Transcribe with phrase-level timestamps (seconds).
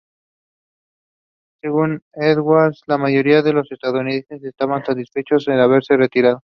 [1.61, 6.39] Según Edwards, la mayoría de los estadounidenses estaban satisfechos de haberse retirado.